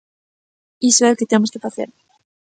[0.89, 1.89] Iso é o que temos que facer.